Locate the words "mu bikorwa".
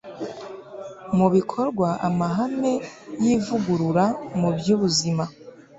1.17-1.87